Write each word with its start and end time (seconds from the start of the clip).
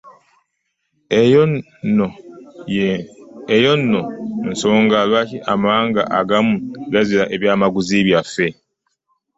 Eyo 3.55 3.71
nno 3.79 4.01
nsonga 4.51 4.97
lwaki 5.09 5.37
amawanga 5.51 6.01
agamu 6.19 6.53
gaazira 6.91 7.23
eby'amaguzi 7.35 7.97
byaffe. 8.07 8.47